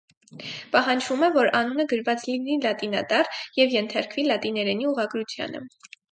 Պահանջվում 0.75 1.25
է, 1.25 1.27
որ 1.33 1.49
անունը 1.57 1.83
գրված 1.91 2.23
լինի 2.29 2.55
լատինատառ 2.63 3.29
և 3.61 3.75
ենթարկվի 3.77 4.25
լատիներենի 4.31 4.89
ուղղագրությանը։ 4.93 5.63